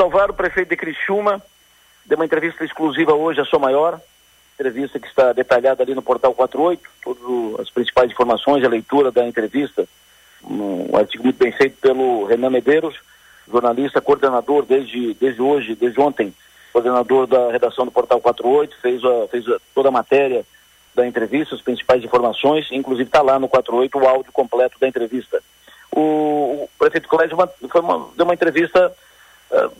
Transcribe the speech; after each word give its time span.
Salvaro, 0.00 0.32
prefeito 0.32 0.70
de 0.70 0.76
Criciúma, 0.78 1.42
deu 2.06 2.16
uma 2.16 2.24
entrevista 2.24 2.64
exclusiva 2.64 3.12
hoje, 3.12 3.38
a 3.38 3.44
sua 3.44 3.58
maior, 3.58 4.00
entrevista 4.54 4.98
que 4.98 5.06
está 5.06 5.34
detalhada 5.34 5.82
ali 5.82 5.94
no 5.94 6.00
portal 6.00 6.32
48, 6.32 6.82
todas 7.02 7.60
as 7.60 7.68
principais 7.68 8.10
informações, 8.10 8.64
a 8.64 8.68
leitura 8.68 9.12
da 9.12 9.28
entrevista, 9.28 9.86
um 10.42 10.96
artigo 10.96 11.24
muito 11.24 11.36
bem 11.36 11.52
feito 11.52 11.76
pelo 11.82 12.24
Renan 12.24 12.48
Medeiros, 12.48 12.98
jornalista, 13.46 14.00
coordenador 14.00 14.64
desde, 14.64 15.12
desde 15.20 15.42
hoje, 15.42 15.74
desde 15.74 16.00
ontem, 16.00 16.32
coordenador 16.72 17.26
da 17.26 17.52
redação 17.52 17.84
do 17.84 17.92
Portal 17.92 18.22
48, 18.22 18.74
fez, 18.80 19.04
a, 19.04 19.28
fez 19.28 19.46
a, 19.48 19.58
toda 19.74 19.90
a 19.90 19.92
matéria 19.92 20.46
da 20.94 21.06
entrevista, 21.06 21.54
as 21.54 21.60
principais 21.60 22.02
informações, 22.02 22.68
inclusive 22.72 23.06
está 23.06 23.20
lá 23.20 23.38
no 23.38 23.48
48 23.50 23.98
o 23.98 24.08
áudio 24.08 24.32
completo 24.32 24.80
da 24.80 24.88
entrevista. 24.88 25.42
O, 25.92 26.64
o 26.64 26.70
prefeito 26.78 27.06
uma, 27.34 28.08
deu 28.16 28.24
uma 28.24 28.32
entrevista, 28.32 28.90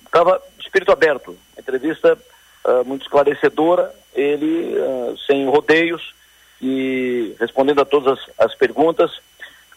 estava 0.05 0.43
de 0.59 0.65
espírito 0.65 0.93
aberto, 0.93 1.37
entrevista 1.59 2.19
uh, 2.65 2.85
muito 2.85 3.03
esclarecedora, 3.03 3.95
ele 4.15 4.75
uh, 4.77 5.17
sem 5.27 5.49
rodeios 5.49 6.15
e 6.61 7.35
respondendo 7.39 7.81
a 7.81 7.85
todas 7.85 8.19
as, 8.19 8.47
as 8.47 8.55
perguntas. 8.55 9.21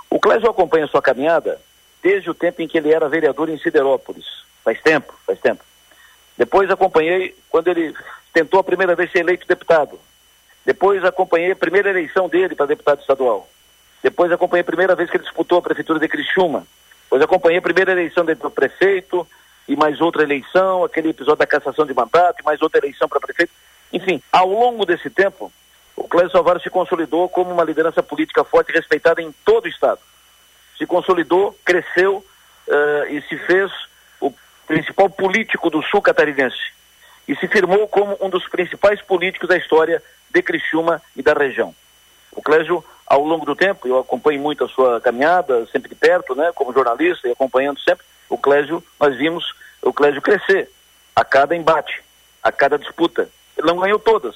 O 0.10 0.20
Clésio 0.20 0.50
acompanha 0.50 0.88
sua 0.88 1.02
caminhada 1.02 1.60
desde 2.02 2.30
o 2.30 2.34
tempo 2.34 2.62
em 2.62 2.68
que 2.68 2.78
ele 2.78 2.92
era 2.92 3.08
vereador 3.08 3.50
em 3.50 3.58
Siderópolis. 3.58 4.26
Faz 4.64 4.82
tempo, 4.82 5.14
faz 5.26 5.40
tempo. 5.40 5.64
Depois 6.38 6.70
acompanhei 6.70 7.36
quando 7.50 7.68
ele 7.68 7.96
tentou 8.34 8.60
a 8.60 8.64
primeira 8.64 8.96
vez 8.96 9.12
ser 9.12 9.20
eleito 9.20 9.48
deputado. 9.48 10.00
Depois 10.66 11.04
acompanhei 11.04 11.52
a 11.52 11.56
primeira 11.56 11.90
eleição 11.90 12.28
dele 12.28 12.56
para 12.56 12.66
deputado 12.66 13.02
estadual. 13.02 13.48
Depois 14.02 14.32
acompanhei 14.32 14.62
a 14.62 14.66
primeira 14.66 14.96
vez 14.96 15.10
que 15.10 15.18
ele 15.18 15.24
disputou 15.24 15.60
a 15.60 15.62
prefeitura 15.62 16.00
de 16.00 16.08
Criciúma. 16.08 16.66
Depois 17.04 17.22
acompanhei 17.22 17.60
a 17.60 17.62
primeira 17.62 17.92
eleição 17.92 18.26
dele 18.26 18.40
para 18.40 18.50
prefeito 18.50 19.28
e 19.68 19.76
mais 19.76 20.02
outra 20.02 20.24
eleição, 20.24 20.84
aquele 20.84 21.10
episódio 21.10 21.40
da 21.40 21.48
cassação 21.48 21.86
de 21.86 21.94
mandato 21.94 22.42
e 22.42 22.46
mais 22.46 22.62
outra 22.62 22.80
eleição 22.80 23.08
para 23.08 23.20
prefeito. 23.20 23.52
Enfim, 23.92 24.22
ao 24.32 24.48
longo 24.48 24.86
desse 24.86 25.10
tempo, 25.10 25.52
o 25.96 26.08
Clésio 26.08 26.32
Salvaro 26.32 26.60
se 26.60 26.70
consolidou 26.70 27.30
como 27.30 27.52
uma 27.52 27.64
liderança 27.64 28.02
política 28.02 28.44
forte 28.44 28.70
e 28.70 28.74
respeitada 28.74 29.22
em 29.22 29.32
todo 29.46 29.66
o 29.66 29.70
Estado. 29.70 30.00
Se 30.78 30.86
consolidou, 30.86 31.58
cresceu 31.64 32.18
uh, 32.68 33.06
e 33.10 33.22
se 33.30 33.38
fez 33.38 33.72
o 34.20 34.34
principal 34.68 35.10
político 35.10 35.70
do 35.70 35.82
sul 35.84 36.02
catarinense. 36.02 36.74
E 37.28 37.36
se 37.36 37.48
firmou 37.48 37.88
como 37.88 38.18
um 38.20 38.30
dos 38.30 38.48
principais 38.48 39.02
políticos 39.02 39.48
da 39.48 39.56
história 39.56 40.02
de 40.30 40.42
Criciúma 40.42 41.02
e 41.16 41.22
da 41.22 41.34
região. 41.34 41.74
O 42.32 42.42
Clésio, 42.42 42.84
ao 43.06 43.24
longo 43.24 43.46
do 43.46 43.56
tempo, 43.56 43.88
eu 43.88 44.00
acompanho 44.00 44.42
muito 44.42 44.64
a 44.66 44.68
sua 44.68 45.00
caminhada, 45.00 45.66
sempre 45.68 45.90
de 45.90 45.96
perto, 45.96 46.36
né, 46.36 46.52
como 46.54 46.74
jornalista 46.74 47.28
e 47.28 47.32
acompanhando 47.32 47.80
sempre, 47.80 48.04
o 48.30 48.38
Clésio, 48.38 48.84
nós 49.00 49.16
vimos 49.18 49.54
o 49.82 49.94
Clésio 49.94 50.22
crescer 50.22 50.70
a 51.16 51.24
cada 51.24 51.56
embate, 51.56 52.02
a 52.42 52.52
cada 52.52 52.78
disputa. 52.78 53.30
Ele 53.58 53.68
não 53.68 53.80
ganhou 53.80 54.00
todas, 54.00 54.36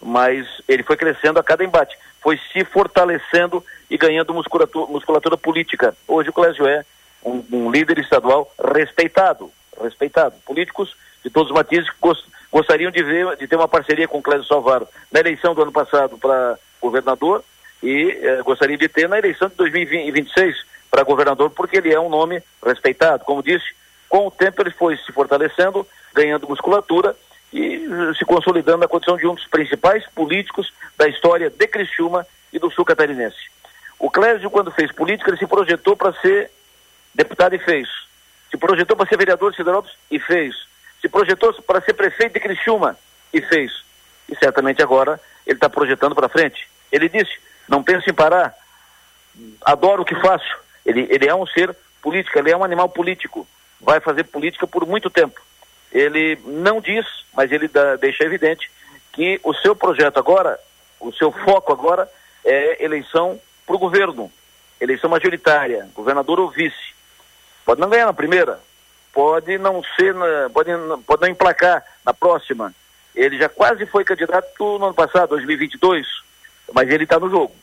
mas 0.00 0.46
ele 0.68 0.82
foi 0.82 0.96
crescendo 0.96 1.38
a 1.38 1.44
cada 1.44 1.64
embate, 1.64 1.96
foi 2.20 2.38
se 2.52 2.64
fortalecendo 2.64 3.64
e 3.90 3.96
ganhando 3.96 4.34
musculatura, 4.34 4.90
musculatura 4.90 5.36
política. 5.36 5.96
Hoje 6.06 6.30
o 6.30 6.32
Clésio 6.32 6.66
é 6.66 6.84
um, 7.24 7.44
um, 7.52 7.70
líder 7.70 7.98
estadual 7.98 8.52
respeitado, 8.72 9.50
respeitado. 9.82 10.34
Políticos 10.44 10.94
de 11.24 11.30
todos 11.30 11.50
os 11.50 11.56
matizes 11.56 11.90
gost, 12.00 12.24
gostariam 12.52 12.90
de 12.90 13.02
ver, 13.02 13.36
de 13.36 13.48
ter 13.48 13.56
uma 13.56 13.68
parceria 13.68 14.06
com 14.06 14.18
o 14.18 14.22
Clésio 14.22 14.46
Salvaro 14.46 14.86
na 15.10 15.20
eleição 15.20 15.54
do 15.54 15.62
ano 15.62 15.72
passado 15.72 16.16
para 16.18 16.58
governador 16.80 17.42
e 17.82 18.18
eh, 18.22 18.42
gostariam 18.42 18.78
de 18.78 18.88
ter 18.88 19.08
na 19.08 19.18
eleição 19.18 19.48
de 19.48 19.56
2026 19.56 20.56
para 20.96 21.04
governador, 21.04 21.50
porque 21.50 21.76
ele 21.76 21.92
é 21.92 22.00
um 22.00 22.08
nome 22.08 22.42
respeitado. 22.64 23.22
Como 23.22 23.42
disse, 23.42 23.66
com 24.08 24.28
o 24.28 24.30
tempo 24.30 24.62
ele 24.62 24.70
foi 24.70 24.96
se 24.96 25.12
fortalecendo, 25.12 25.86
ganhando 26.14 26.48
musculatura 26.48 27.14
e 27.52 27.86
se 28.18 28.24
consolidando 28.24 28.78
na 28.78 28.88
condição 28.88 29.18
de 29.18 29.26
um 29.26 29.34
dos 29.34 29.46
principais 29.46 30.08
políticos 30.14 30.72
da 30.96 31.06
história 31.06 31.50
de 31.50 31.66
Criciúma 31.66 32.26
e 32.50 32.58
do 32.58 32.70
sul 32.70 32.82
catarinense. 32.82 33.36
O 33.98 34.10
Clésio, 34.10 34.48
quando 34.48 34.70
fez 34.70 34.90
política, 34.90 35.28
ele 35.28 35.36
se 35.36 35.46
projetou 35.46 35.94
para 35.94 36.14
ser 36.14 36.50
deputado 37.14 37.54
e 37.54 37.58
fez. 37.58 37.86
Se 38.50 38.56
projetou 38.56 38.96
para 38.96 39.06
ser 39.06 39.18
vereador 39.18 39.50
de 39.50 39.58
Siderópolis 39.58 39.94
e 40.10 40.18
fez. 40.18 40.54
Se 41.02 41.10
projetou 41.10 41.52
para 41.62 41.82
ser 41.82 41.92
prefeito 41.92 42.32
de 42.32 42.40
Criciúma 42.40 42.96
e 43.34 43.42
fez. 43.42 43.84
E 44.30 44.36
certamente 44.36 44.82
agora 44.82 45.20
ele 45.46 45.58
está 45.58 45.68
projetando 45.68 46.14
para 46.14 46.30
frente. 46.30 46.66
Ele 46.90 47.06
disse: 47.06 47.38
não 47.68 47.82
penso 47.82 48.08
em 48.08 48.14
parar, 48.14 48.54
adoro 49.62 50.00
o 50.00 50.04
que 50.06 50.14
faço. 50.14 50.65
Ele, 50.86 51.06
ele 51.10 51.26
é 51.28 51.34
um 51.34 51.46
ser 51.46 51.76
político, 52.00 52.38
ele 52.38 52.52
é 52.52 52.56
um 52.56 52.62
animal 52.62 52.88
político. 52.88 53.46
Vai 53.80 53.98
fazer 53.98 54.24
política 54.24 54.66
por 54.66 54.86
muito 54.86 55.10
tempo. 55.10 55.40
Ele 55.92 56.38
não 56.46 56.80
diz, 56.80 57.04
mas 57.34 57.50
ele 57.50 57.66
dá, 57.66 57.96
deixa 57.96 58.24
evidente 58.24 58.70
que 59.12 59.40
o 59.42 59.52
seu 59.52 59.74
projeto 59.74 60.18
agora, 60.18 60.58
o 61.00 61.12
seu 61.12 61.32
foco 61.32 61.72
agora 61.72 62.08
é 62.44 62.84
eleição 62.84 63.40
para 63.66 63.74
o 63.74 63.78
governo, 63.78 64.30
eleição 64.80 65.10
majoritária, 65.10 65.88
governador 65.94 66.38
ou 66.38 66.50
vice. 66.50 66.94
Pode 67.64 67.80
não 67.80 67.88
ganhar 67.88 68.06
na 68.06 68.12
primeira, 68.12 68.60
pode 69.12 69.58
não 69.58 69.82
ser, 69.96 70.14
pode, 70.52 70.70
pode 71.04 71.22
não 71.22 71.28
emplacar 71.28 71.84
na 72.04 72.14
próxima. 72.14 72.72
Ele 73.14 73.38
já 73.38 73.48
quase 73.48 73.86
foi 73.86 74.04
candidato 74.04 74.78
no 74.78 74.84
ano 74.84 74.94
passado, 74.94 75.30
2022, 75.30 76.06
mas 76.72 76.88
ele 76.88 77.04
está 77.04 77.18
no 77.18 77.30
jogo. 77.30 77.54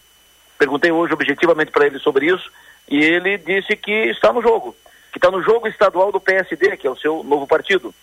Perguntei 0.58 0.92
hoje 0.92 1.14
objetivamente 1.14 1.72
para 1.72 1.86
ele 1.86 2.00
sobre 2.00 2.26
isso 2.26 2.52
e 2.88 3.04
ele 3.04 3.38
disse 3.38 3.76
que 3.76 3.92
está 3.92 4.32
no 4.32 4.42
jogo, 4.42 4.76
que 5.12 5.18
está 5.18 5.32
no 5.32 5.42
jogo 5.42 5.68
estadual 5.68 6.12
do 6.12 6.20
PSD, 6.20 6.78
que 6.78 6.88
é 6.88 6.90
o 6.90 6.98
seu 6.98 7.24
novo 7.24 7.48
partido, 7.48 7.94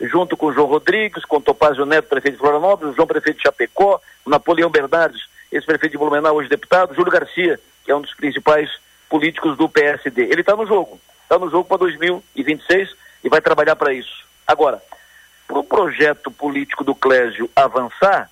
junto 0.00 0.36
com 0.36 0.52
João 0.52 0.66
Rodrigues, 0.66 1.24
com 1.24 1.40
Topazio 1.40 1.84
Neto, 1.84 2.08
prefeito 2.08 2.34
de 2.34 2.40
Florianópolis, 2.40 2.96
João 2.96 3.06
prefeito 3.06 3.36
de 3.36 3.42
Chapecó, 3.42 4.00
Napoleão 4.26 4.70
Bernardes, 4.70 5.28
ex-prefeito 5.52 5.92
de 5.92 5.98
Blumenau, 5.98 6.36
hoje 6.36 6.48
deputado, 6.48 6.94
Júlio 6.94 7.12
Garcia, 7.12 7.60
que 7.84 7.90
é 7.90 7.96
um 7.96 8.00
dos 8.00 8.14
principais 8.14 8.70
políticos 9.08 9.56
do 9.56 9.68
PSD. 9.68 10.22
Ele 10.22 10.40
está 10.40 10.54
no 10.54 10.66
jogo, 10.66 11.00
está 11.22 11.38
no 11.38 11.50
jogo 11.50 11.64
para 11.64 11.78
2026 11.78 12.94
e 13.24 13.28
vai 13.28 13.40
trabalhar 13.40 13.76
para 13.76 13.92
isso. 13.92 14.24
Agora, 14.46 14.80
para 15.46 15.58
o 15.58 15.64
projeto 15.64 16.30
político 16.30 16.84
do 16.84 16.94
Clésio 16.94 17.50
avançar, 17.54 18.30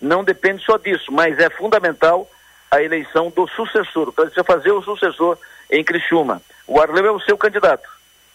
não 0.00 0.24
depende 0.24 0.64
só 0.64 0.78
disso, 0.78 1.12
mas 1.12 1.38
é 1.38 1.50
fundamental 1.50 2.28
a 2.74 2.82
eleição 2.82 3.30
do 3.30 3.46
sucessor, 3.48 4.12
para 4.12 4.30
você 4.30 4.42
fazer 4.42 4.72
o 4.72 4.82
sucessor 4.82 5.38
em 5.70 5.84
Criciúma. 5.84 6.42
O 6.66 6.80
Arleu 6.80 7.06
é 7.06 7.10
o 7.10 7.20
seu 7.20 7.36
candidato. 7.36 7.88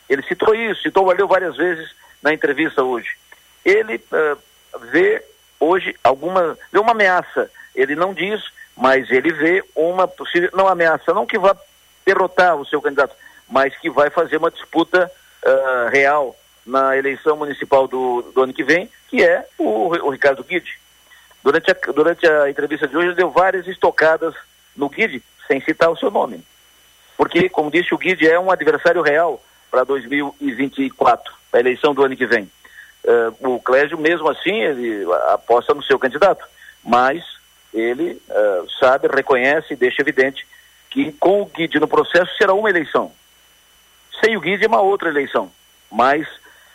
Ele 0.07 0.21
citou 0.23 0.53
isso, 0.55 0.81
citou 0.81 1.05
o 1.05 1.11
Arleu 1.11 1.27
várias 1.27 1.55
vezes 1.55 1.89
na 2.21 2.33
entrevista 2.33 2.83
hoje. 2.83 3.17
Ele 3.63 3.95
uh, 3.95 4.37
vê 4.91 5.23
hoje 5.59 5.95
alguma, 6.03 6.57
vê 6.71 6.79
uma 6.79 6.91
ameaça 6.91 7.49
ele 7.75 7.95
não 7.95 8.13
diz, 8.13 8.43
mas 8.75 9.09
ele 9.09 9.31
vê 9.31 9.63
uma 9.75 10.07
possível, 10.07 10.49
não 10.53 10.67
ameaça, 10.67 11.13
não 11.13 11.25
que 11.25 11.39
vá 11.39 11.55
derrotar 12.05 12.55
o 12.55 12.65
seu 12.65 12.81
candidato, 12.81 13.15
mas 13.47 13.75
que 13.77 13.89
vai 13.89 14.09
fazer 14.09 14.37
uma 14.37 14.51
disputa 14.51 15.09
uh, 15.43 15.89
real 15.89 16.35
na 16.65 16.97
eleição 16.97 17.37
municipal 17.37 17.87
do, 17.87 18.21
do, 18.33 18.43
ano 18.43 18.53
que 18.53 18.63
vem, 18.63 18.89
que 19.07 19.23
é 19.23 19.47
o, 19.57 19.87
o 20.05 20.09
Ricardo 20.09 20.43
Guide. 20.43 20.79
Durante 21.43 21.71
a, 21.71 21.91
durante 21.91 22.27
a 22.27 22.49
entrevista 22.49 22.87
de 22.87 22.97
hoje, 22.97 23.15
deu 23.15 23.29
várias 23.31 23.67
estocadas 23.67 24.33
no 24.75 24.89
Guide, 24.89 25.23
sem 25.47 25.61
citar 25.61 25.89
o 25.89 25.97
seu 25.97 26.11
nome. 26.11 26.43
Porque, 27.17 27.49
como 27.49 27.71
disse, 27.71 27.93
o 27.93 27.97
Guide 27.97 28.27
é 28.27 28.39
um 28.39 28.51
adversário 28.51 29.01
real 29.01 29.43
para 29.69 29.83
2024, 29.83 31.33
a 31.53 31.59
eleição 31.59 31.93
do 31.93 32.03
ano 32.03 32.15
que 32.15 32.25
vem. 32.25 32.49
Uh, 33.03 33.55
o 33.55 33.59
Clésio, 33.59 33.97
mesmo 33.97 34.29
assim, 34.29 34.61
ele 34.61 35.05
aposta 35.29 35.73
no 35.73 35.83
seu 35.83 35.97
candidato, 35.97 36.45
mas 36.83 37.23
ele 37.73 38.21
uh, 38.29 38.69
sabe, 38.79 39.07
reconhece 39.07 39.73
e 39.73 39.77
deixa 39.77 40.01
evidente 40.01 40.45
que 40.89 41.11
com 41.13 41.41
o 41.41 41.45
Guide 41.45 41.79
no 41.79 41.87
processo 41.87 42.35
será 42.37 42.53
uma 42.53 42.69
eleição. 42.69 43.11
Sem 44.23 44.35
o 44.35 44.41
Guide 44.41 44.65
é 44.65 44.67
uma 44.67 44.81
outra 44.81 45.09
eleição, 45.09 45.51
mais, 45.91 46.27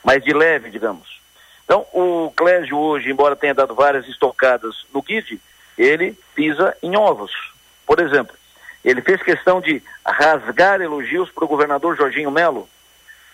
mais 0.02 0.22
de 0.22 0.32
leve, 0.32 0.70
digamos. 0.70 1.20
Então, 1.64 1.86
o 1.92 2.32
Clésio 2.36 2.76
hoje, 2.76 3.10
embora 3.10 3.36
tenha 3.36 3.54
dado 3.54 3.74
várias 3.74 4.06
estocadas 4.06 4.84
no 4.92 5.02
Guide, 5.02 5.40
ele 5.78 6.16
pisa 6.34 6.76
em 6.82 6.96
ovos. 6.96 7.32
Por 7.86 8.00
exemplo, 8.00 8.36
ele 8.84 9.00
fez 9.00 9.22
questão 9.22 9.60
de 9.60 9.82
rasgar 10.04 10.80
elogios 10.80 11.30
para 11.30 11.44
o 11.44 11.48
governador 11.48 11.96
Jorginho 11.96 12.30
Melo, 12.30 12.68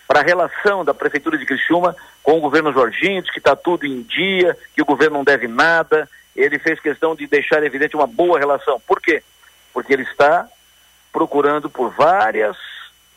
para 0.07 0.21
a 0.21 0.23
relação 0.23 0.83
da 0.83 0.93
Prefeitura 0.93 1.37
de 1.37 1.45
Criciúma 1.45 1.95
com 2.23 2.37
o 2.37 2.41
governo 2.41 2.73
Jorginho, 2.73 3.21
diz 3.21 3.31
que 3.31 3.39
está 3.39 3.55
tudo 3.55 3.85
em 3.85 4.01
dia, 4.01 4.57
que 4.73 4.81
o 4.81 4.85
governo 4.85 5.17
não 5.17 5.23
deve 5.23 5.47
nada, 5.47 6.09
ele 6.35 6.59
fez 6.59 6.79
questão 6.79 7.15
de 7.15 7.27
deixar 7.27 7.63
evidente 7.63 7.95
uma 7.95 8.07
boa 8.07 8.39
relação. 8.39 8.79
Por 8.85 9.01
quê? 9.01 9.23
Porque 9.73 9.93
ele 9.93 10.03
está 10.03 10.47
procurando 11.11 11.69
por 11.69 11.91
várias, 11.91 12.57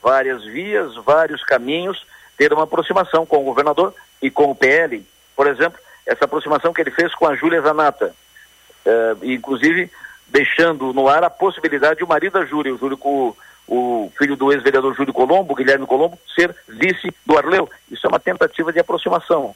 várias 0.03 0.45
vias, 0.45 0.95
vários 0.97 1.43
caminhos, 1.45 2.05
ter 2.37 2.53
uma 2.53 2.65
aproximação 2.65 3.25
com 3.25 3.39
o 3.39 3.45
governador 3.45 3.95
e 4.21 4.31
com 4.31 4.51
o 4.51 4.55
PL. 4.55 5.05
Por 5.37 5.47
exemplo, 5.47 5.79
essa 6.07 6.25
aproximação 6.25 6.73
que 6.73 6.81
ele 6.81 6.91
fez 6.91 7.15
com 7.15 7.27
a 7.27 7.35
Júlia 7.35 7.61
Zanata, 7.61 8.15
uh, 8.87 9.25
inclusive 9.25 9.91
deixando 10.29 10.93
no 10.93 11.09
ar 11.09 11.23
a 11.25 11.31
possibilidade 11.31 11.99
de 11.99 12.05
o 12.05 12.09
marido 12.09 12.33
da 12.33 12.45
Júlia, 12.45 12.75
o 12.75 12.79
Júlio, 12.79 12.99
o 13.67 14.13
filho 14.19 14.37
do 14.37 14.53
ex-vereador 14.53 14.95
Júlio 14.95 15.13
Colombo, 15.13 15.55
Guilherme 15.55 15.87
Colombo, 15.87 16.19
ser 16.35 16.55
vice 16.69 17.15
do 17.25 17.37
Arleu. 17.37 17.71
Isso 17.91 18.07
é 18.07 18.09
uma 18.09 18.21
tentativa 18.21 18.73
de 18.73 18.81
aproximação. 18.81 19.55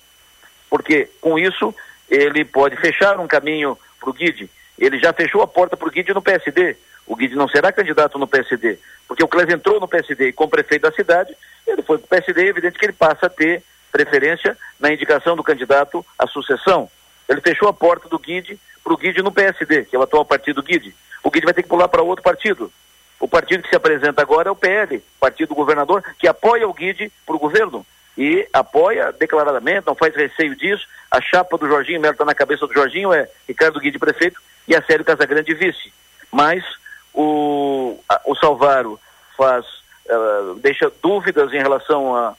Porque 0.71 1.09
com 1.21 1.39
isso 1.39 1.75
ele 2.09 2.45
pode 2.45 2.77
fechar 2.77 3.19
um 3.19 3.27
caminho 3.27 3.77
para 4.01 4.11
o 4.11 4.13
Guide. 4.13 4.51
Ele 4.79 4.99
já 4.99 5.13
fechou 5.13 5.43
a 5.43 5.47
porta 5.47 5.77
para 5.77 5.89
o 5.89 5.91
Guide 5.91 6.15
no 6.15 6.23
PSD. 6.23 6.77
O 7.07 7.17
Guide 7.17 7.35
não 7.35 7.49
será 7.49 7.73
candidato 7.73 8.19
no 8.19 8.27
PSD, 8.27 8.79
porque 9.07 9.25
o 9.25 9.29
Clésio 9.29 9.55
entrou 9.55 9.81
no 9.81 9.89
PSD 9.89 10.29
e 10.29 10.33
como 10.33 10.51
prefeito 10.51 10.83
da 10.83 10.93
cidade, 10.93 11.35
ele 11.67 11.83
foi 11.83 11.97
para 11.97 12.05
o 12.05 12.09
PSD, 12.09 12.43
é 12.43 12.49
evidente 12.49 12.79
que 12.79 12.85
ele 12.85 12.93
passa 12.93 13.27
a 13.27 13.31
ter 13.31 13.63
preferência 13.91 14.57
na 14.79 14.93
indicação 14.93 15.37
do 15.37 15.43
candidato 15.43 16.05
à 16.19 16.27
sucessão. 16.27 16.91
Ele 17.29 17.41
fechou 17.41 17.69
a 17.69 17.73
porta 17.73 18.09
do 18.09 18.19
Guide 18.19 18.59
para 18.83 18.93
o 18.93 18.97
Guide 18.97 19.23
no 19.23 19.33
PSD, 19.33 19.85
que 19.85 19.97
é 19.97 19.99
o 19.99 20.03
atual 20.03 20.25
partido 20.25 20.63
Guide. 20.63 20.95
O 21.23 21.31
Guide 21.31 21.45
vai 21.45 21.55
ter 21.55 21.63
que 21.63 21.69
pular 21.69 21.89
para 21.89 22.03
outro 22.03 22.23
partido. 22.23 22.73
O 23.21 23.29
partido 23.29 23.63
que 23.63 23.69
se 23.69 23.77
apresenta 23.77 24.23
agora 24.23 24.49
é 24.49 24.53
o 24.53 24.57
PL, 24.57 25.03
partido 25.21 25.49
do 25.49 25.55
governador, 25.55 26.03
que 26.19 26.29
apoia 26.29 26.69
o 26.69 26.73
Guide 26.73 27.13
para 27.27 27.37
o 27.37 27.39
governo. 27.39 27.85
E 28.17 28.49
apoia 28.53 29.13
declaradamente, 29.13 29.87
não 29.87 29.95
faz 29.95 30.15
receio 30.15 30.57
disso. 30.57 30.87
A 31.11 31.21
chapa 31.21 31.57
do 31.59 31.69
Jorginho, 31.69 32.01
Melo 32.01 32.13
está 32.13 32.25
na 32.25 32.35
cabeça 32.35 32.67
do 32.67 32.75
Jorginho, 32.75 33.13
é 33.13 33.29
Ricardo 33.47 33.81
Guide 33.81 33.99
prefeito 33.99 34.41
e 34.67 34.75
a 34.75 34.83
Célio 34.83 35.05
Casagrande 35.05 35.55
vice. 35.55 35.93
Mas 36.33 36.65
o, 37.13 37.99
a, 38.09 38.21
o 38.27 38.35
Salvaro 38.35 38.99
faz, 39.37 39.65
uh, 40.07 40.55
deixa 40.57 40.91
dúvidas 41.03 41.53
em 41.53 41.59
relação 41.59 42.15
a, 42.15 42.35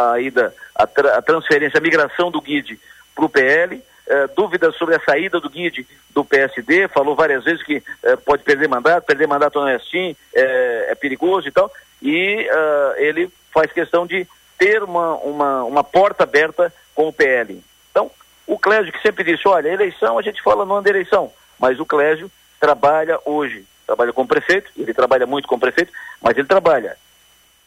a, 0.00 0.20
ida, 0.20 0.54
a, 0.74 0.86
tra, 0.86 1.18
a 1.18 1.22
transferência, 1.22 1.78
a 1.78 1.82
migração 1.82 2.30
do 2.30 2.40
Guide 2.40 2.78
para 3.14 3.24
o 3.24 3.28
PL, 3.28 3.82
Uh, 4.10 4.26
dúvidas 4.34 4.74
sobre 4.74 4.96
a 4.96 5.00
saída 5.00 5.38
do 5.38 5.48
Guide 5.48 5.86
do 6.12 6.24
PSD, 6.24 6.88
falou 6.88 7.14
várias 7.14 7.44
vezes 7.44 7.62
que 7.62 7.76
uh, 7.76 8.16
pode 8.24 8.42
perder 8.42 8.66
mandato, 8.66 9.04
perder 9.04 9.28
mandato 9.28 9.60
não 9.60 9.68
é 9.68 9.76
assim, 9.76 10.16
é, 10.34 10.86
é 10.90 10.94
perigoso 10.96 11.46
e 11.46 11.52
tal, 11.52 11.70
e 12.02 12.44
uh, 12.50 12.96
ele 12.96 13.30
faz 13.52 13.70
questão 13.70 14.04
de 14.04 14.26
ter 14.58 14.82
uma, 14.82 15.14
uma, 15.14 15.62
uma 15.62 15.84
porta 15.84 16.24
aberta 16.24 16.72
com 16.92 17.06
o 17.06 17.12
PL. 17.12 17.62
Então, 17.90 18.10
o 18.48 18.58
Clésio 18.58 18.92
que 18.92 19.00
sempre 19.00 19.22
disse, 19.22 19.46
olha, 19.46 19.68
eleição, 19.68 20.18
a 20.18 20.22
gente 20.22 20.42
fala 20.42 20.64
no 20.64 20.74
ano 20.74 20.82
da 20.82 20.90
eleição, 20.90 21.32
mas 21.56 21.78
o 21.78 21.86
Clésio 21.86 22.28
trabalha 22.58 23.18
hoje, 23.24 23.64
trabalha 23.86 24.12
com 24.12 24.22
o 24.22 24.28
prefeito, 24.28 24.70
ele 24.76 24.92
trabalha 24.92 25.26
muito 25.26 25.46
com 25.46 25.54
o 25.54 25.60
prefeito, 25.60 25.92
mas 26.20 26.36
ele 26.36 26.48
trabalha 26.48 26.96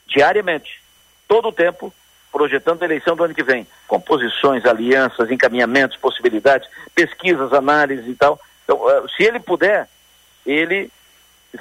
diariamente, 0.06 0.83
todo 1.27 1.47
o 1.47 1.53
tempo, 1.53 1.94
projetando 2.33 2.81
a 2.81 2.85
eleição 2.85 3.15
do 3.15 3.24
ano 3.24 3.35
que 3.35 3.44
vem. 3.44 3.68
Composições, 3.88 4.65
alianças, 4.65 5.30
encaminhamentos, 5.30 5.95
possibilidades, 5.97 6.68
pesquisas, 6.95 7.53
análises 7.53 8.07
e 8.07 8.15
tal. 8.15 8.39
Então, 8.63 8.77
uh, 8.77 9.07
se 9.15 9.24
ele 9.24 9.39
puder, 9.39 9.88
ele 10.44 10.91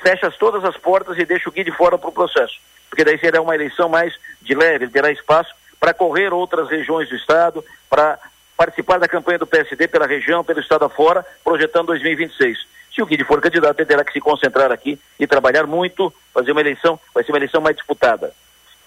fecha 0.03 0.31
todas 0.31 0.65
as 0.65 0.77
portas 0.79 1.19
e 1.19 1.27
deixa 1.27 1.51
o 1.51 1.53
Gui 1.53 1.63
de 1.63 1.71
fora 1.71 1.99
para 1.99 2.09
o 2.09 2.13
processo. 2.13 2.59
Porque 2.89 3.05
daí 3.05 3.19
será 3.19 3.43
uma 3.43 3.55
eleição 3.55 3.89
mais 3.89 4.19
de 4.41 4.55
leve, 4.55 4.87
ele 4.87 4.93
terá 4.93 5.13
espaço 5.13 5.55
para 5.79 5.93
correr 5.93 6.33
outras 6.33 6.71
regiões 6.71 7.09
do 7.09 7.17
Estado, 7.17 7.63
para 7.91 8.19
participar 8.57 8.99
da 8.99 9.09
campanha 9.09 9.39
do 9.39 9.47
PSD 9.47 9.89
pela 9.89 10.07
região, 10.07 10.43
pelo 10.43 10.61
Estado 10.61 10.85
afora, 10.85 11.27
projetando 11.45 11.89
2026. 11.89 12.67
Se 12.95 13.03
o 13.03 13.07
Guide 13.07 13.25
for 13.25 13.41
candidato, 13.41 13.79
ele 13.81 13.89
terá 13.89 14.05
que 14.05 14.13
se 14.13 14.21
concentrar 14.21 14.71
aqui 14.71 14.99
e 15.19 15.27
trabalhar 15.27 15.67
muito, 15.67 16.13
fazer 16.33 16.53
uma 16.53 16.61
eleição, 16.61 16.99
vai 17.15 17.25
ser 17.25 17.33
uma 17.33 17.39
eleição 17.39 17.61
mais 17.61 17.77
disputada. 17.77 18.33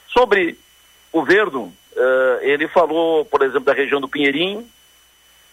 Sobre 0.07 0.57
o 1.11 1.23
Verdo, 1.23 1.61
uh, 1.61 1.73
ele 2.41 2.67
falou, 2.67 3.25
por 3.25 3.41
exemplo, 3.41 3.65
da 3.65 3.73
região 3.73 4.01
do 4.01 4.07
Pinheirinho, 4.07 4.67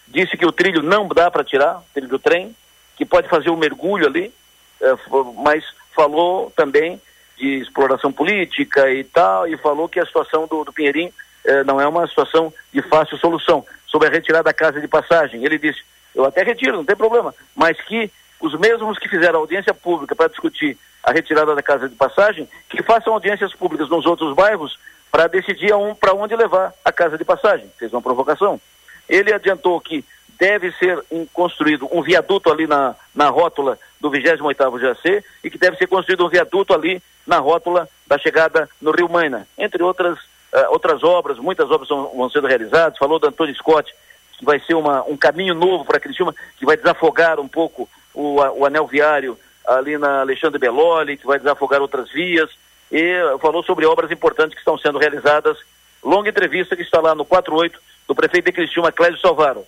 disse 0.08 0.36
que 0.36 0.46
o 0.46 0.52
trilho 0.52 0.82
não 0.82 1.08
dá 1.08 1.30
para 1.30 1.44
tirar, 1.44 1.78
o 1.78 1.84
trilho 1.94 2.08
do 2.08 2.18
trem, 2.18 2.54
que 2.96 3.04
pode 3.04 3.28
fazer 3.28 3.50
um 3.50 3.56
mergulho 3.56 4.06
ali, 4.06 4.32
uh, 4.80 5.34
mas 5.42 5.64
falou 5.94 6.52
também 6.56 7.00
de 7.36 7.60
exploração 7.60 8.12
política 8.12 8.90
e 8.90 9.04
tal, 9.04 9.46
e 9.46 9.56
falou 9.56 9.88
que 9.88 10.00
a 10.00 10.06
situação 10.06 10.46
do, 10.46 10.64
do 10.64 10.72
Pinheirinho 10.72 11.12
uh, 11.44 11.64
não 11.64 11.80
é 11.80 11.86
uma 11.86 12.06
situação 12.06 12.52
de 12.72 12.82
fácil 12.82 13.16
solução. 13.18 13.64
Sobre 13.86 14.08
a 14.08 14.10
retirada 14.10 14.44
da 14.44 14.54
casa 14.54 14.80
de 14.80 14.88
passagem, 14.88 15.44
ele 15.44 15.58
disse, 15.58 15.80
eu 16.14 16.24
até 16.24 16.42
retiro, 16.42 16.76
não 16.76 16.84
tem 16.84 16.96
problema, 16.96 17.34
mas 17.54 17.80
que 17.80 18.10
os 18.40 18.58
mesmos 18.58 18.98
que 18.98 19.08
fizeram 19.08 19.38
audiência 19.38 19.72
pública 19.72 20.16
para 20.16 20.28
discutir 20.28 20.76
a 21.02 21.12
retirada 21.12 21.54
da 21.54 21.62
casa 21.62 21.88
de 21.88 21.94
passagem, 21.94 22.48
que 22.68 22.82
façam 22.82 23.12
audiências 23.12 23.54
públicas 23.54 23.88
nos 23.88 24.06
outros 24.06 24.34
bairros 24.34 24.78
para 25.12 25.26
decidir 25.26 25.74
um, 25.74 25.94
para 25.94 26.14
onde 26.14 26.34
levar 26.34 26.72
a 26.82 26.90
casa 26.90 27.18
de 27.18 27.24
passagem. 27.24 27.70
Fez 27.78 27.92
uma 27.92 28.00
provocação. 28.00 28.58
Ele 29.06 29.30
adiantou 29.30 29.78
que 29.78 30.02
deve 30.40 30.72
ser 30.72 30.98
construído 31.34 31.86
um 31.92 32.02
viaduto 32.02 32.50
ali 32.50 32.66
na, 32.66 32.96
na 33.14 33.28
rótula 33.28 33.78
do 34.00 34.10
28º 34.10 34.80
GAC 34.80 35.24
e 35.44 35.50
que 35.50 35.58
deve 35.58 35.76
ser 35.76 35.86
construído 35.86 36.24
um 36.24 36.30
viaduto 36.30 36.72
ali 36.72 37.00
na 37.26 37.38
rótula 37.38 37.86
da 38.06 38.18
chegada 38.18 38.68
no 38.80 38.90
Rio 38.90 39.08
Maina, 39.08 39.46
entre 39.56 39.82
outras, 39.82 40.18
uh, 40.18 40.70
outras 40.70 41.04
obras, 41.04 41.38
muitas 41.38 41.70
obras 41.70 41.88
vão 41.88 42.28
sendo 42.30 42.48
realizadas, 42.48 42.98
falou 42.98 43.18
do 43.18 43.28
Antônio 43.28 43.54
Scott, 43.54 43.94
que 44.38 44.44
vai 44.44 44.58
ser 44.60 44.74
uma, 44.74 45.04
um 45.04 45.16
caminho 45.16 45.54
novo 45.54 45.84
para 45.84 46.00
Criciúma, 46.00 46.34
que 46.56 46.66
vai 46.66 46.76
desafogar 46.76 47.38
um 47.38 47.46
pouco 47.46 47.88
o, 48.14 48.40
o 48.40 48.66
anel 48.66 48.86
viário 48.86 49.38
ali 49.64 49.96
na 49.96 50.22
Alexandre 50.22 50.58
Belloli, 50.58 51.16
que 51.16 51.26
vai 51.26 51.38
desafogar 51.38 51.80
outras 51.80 52.10
vias, 52.10 52.50
e 52.92 53.38
falou 53.40 53.62
sobre 53.62 53.86
obras 53.86 54.10
importantes 54.10 54.54
que 54.54 54.60
estão 54.60 54.76
sendo 54.76 54.98
realizadas. 54.98 55.56
Longa 56.04 56.28
entrevista 56.28 56.76
que 56.76 56.82
está 56.82 57.00
lá 57.00 57.14
no 57.14 57.24
48 57.24 57.80
do 58.06 58.14
prefeito 58.14 58.52
de 58.52 58.92
Clésio 58.92 59.18
Salvaro, 59.18 59.64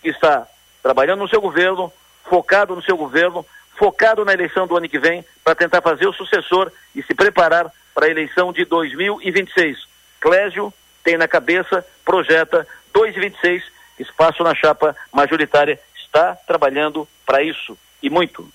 que 0.00 0.10
está 0.10 0.46
trabalhando 0.80 1.20
no 1.20 1.28
seu 1.28 1.40
governo, 1.40 1.92
focado 2.24 2.76
no 2.76 2.82
seu 2.82 2.96
governo, 2.96 3.44
focado 3.76 4.24
na 4.24 4.32
eleição 4.32 4.66
do 4.66 4.76
ano 4.76 4.88
que 4.88 4.98
vem, 4.98 5.24
para 5.42 5.56
tentar 5.56 5.82
fazer 5.82 6.06
o 6.06 6.12
sucessor 6.12 6.70
e 6.94 7.02
se 7.02 7.14
preparar 7.14 7.72
para 7.94 8.06
a 8.06 8.10
eleição 8.10 8.52
de 8.52 8.64
2026. 8.64 9.76
Clésio 10.20 10.72
tem 11.02 11.16
na 11.16 11.26
cabeça, 11.26 11.84
projeta 12.04 12.66
2026, 12.92 13.64
espaço 13.98 14.42
na 14.44 14.54
chapa 14.54 14.94
majoritária, 15.12 15.80
está 15.96 16.36
trabalhando 16.46 17.08
para 17.26 17.42
isso 17.42 17.76
e 18.02 18.10
muito. 18.10 18.46